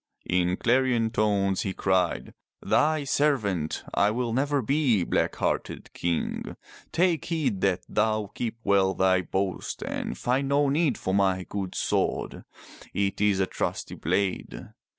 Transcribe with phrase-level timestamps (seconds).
[0.25, 6.57] In clarion tones he cried, Thy servant I will never be, black hearted King.
[6.91, 11.75] Take heed that thou keep well thy boast and find no need for my good
[11.75, 12.43] sword.
[12.95, 14.69] It is a trusty blade."